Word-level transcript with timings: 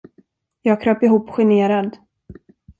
Jag 0.61 0.81
kröp 0.81 1.03
ihop 1.03 1.29
generad. 1.31 1.97